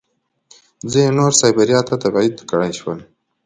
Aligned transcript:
ځینې 0.91 1.11
نور 1.19 1.31
سایبیریا 1.39 1.79
ته 1.89 1.95
تبعید 2.03 2.35
کړای 2.49 2.71
شول 2.79 2.99